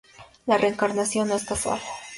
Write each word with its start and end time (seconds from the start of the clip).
La 0.47 0.57
reencarnación 0.57 1.27
no 1.27 1.35
es 1.35 1.45
casual. 1.45 1.79